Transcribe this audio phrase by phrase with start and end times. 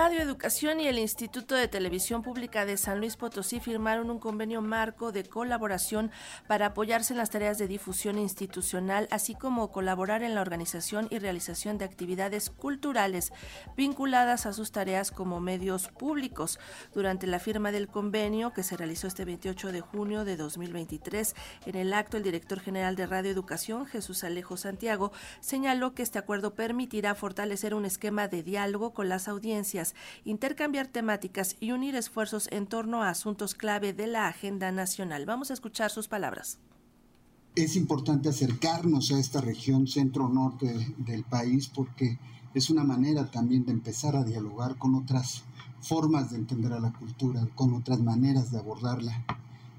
[0.00, 4.62] Radio Educación y el Instituto de Televisión Pública de San Luis Potosí firmaron un convenio
[4.62, 6.12] marco de colaboración
[6.46, 11.18] para apoyarse en las tareas de difusión institucional, así como colaborar en la organización y
[11.18, 13.32] realización de actividades culturales
[13.76, 16.60] vinculadas a sus tareas como medios públicos.
[16.94, 21.34] Durante la firma del convenio, que se realizó este 28 de junio de 2023,
[21.66, 25.10] en el acto el director general de Radio Educación, Jesús Alejo Santiago,
[25.40, 29.87] señaló que este acuerdo permitirá fortalecer un esquema de diálogo con las audiencias
[30.24, 35.26] intercambiar temáticas y unir esfuerzos en torno a asuntos clave de la agenda nacional.
[35.26, 36.58] Vamos a escuchar sus palabras.
[37.54, 42.18] Es importante acercarnos a esta región centro-norte del país porque
[42.54, 45.42] es una manera también de empezar a dialogar con otras
[45.80, 49.24] formas de entender a la cultura, con otras maneras de abordarla.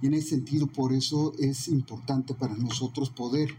[0.01, 3.57] Y en ese sentido, por eso es importante para nosotros poder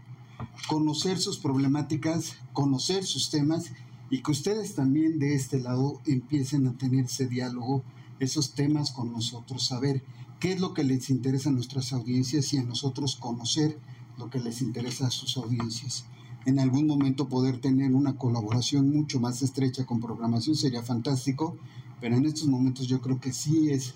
[0.67, 3.71] conocer sus problemáticas, conocer sus temas
[4.11, 7.81] y que ustedes también de este lado empiecen a tener ese diálogo,
[8.19, 10.03] esos temas con nosotros, saber
[10.41, 13.79] qué es lo que les interesa a nuestras audiencias y a nosotros conocer
[14.17, 16.03] lo que les interesa a sus audiencias.
[16.45, 21.57] En algún momento poder tener una colaboración mucho más estrecha con programación sería fantástico,
[22.01, 23.93] pero en estos momentos yo creo que sí es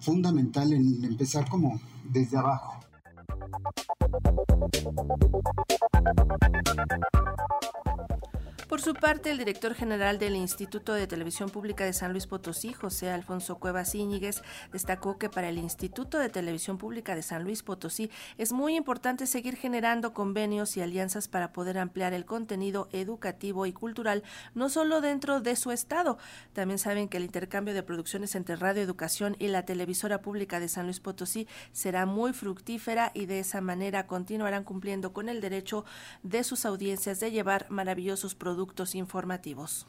[0.00, 1.78] fundamental en empezar como
[2.10, 2.80] desde abajo.
[8.78, 12.72] Por su parte, el director general del Instituto de Televisión Pública de San Luis Potosí,
[12.72, 14.40] José Alfonso Cuevas Íñiguez,
[14.70, 19.26] destacó que para el Instituto de Televisión Pública de San Luis Potosí es muy importante
[19.26, 24.22] seguir generando convenios y alianzas para poder ampliar el contenido educativo y cultural,
[24.54, 26.16] no solo dentro de su estado.
[26.52, 30.68] También saben que el intercambio de producciones entre Radio Educación y la televisora pública de
[30.68, 35.84] San Luis Potosí será muy fructífera y de esa manera continuarán cumpliendo con el derecho
[36.22, 38.36] de sus audiencias de llevar maravillosos
[38.68, 39.86] productos informativos.